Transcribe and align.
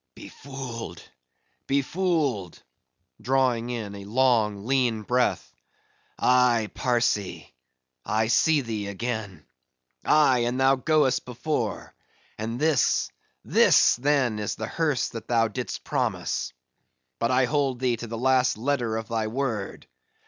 "Befooled, 0.15 0.99
befooled!"—drawing 1.67 3.69
in 3.69 3.93
a 3.93 4.05
long 4.05 4.65
lean 4.65 5.03
breath—"Aye, 5.03 6.71
Parsee! 6.73 7.51
I 8.03 8.25
see 8.25 8.61
thee 8.61 8.87
again.—Aye, 8.87 10.39
and 10.39 10.59
thou 10.59 10.77
goest 10.77 11.23
before; 11.25 11.93
and 12.39 12.59
this, 12.59 13.11
this 13.45 13.95
then 13.95 14.39
is 14.39 14.55
the 14.55 14.65
hearse 14.65 15.09
that 15.09 15.27
thou 15.27 15.47
didst 15.47 15.83
promise. 15.83 16.51
But 17.19 17.29
I 17.29 17.45
hold 17.45 17.77
thee 17.79 17.97
to 17.97 18.07
the 18.07 18.17
last 18.17 18.57
letter 18.57 18.97
of 18.97 19.07
thy 19.07 19.27
word. 19.27 19.85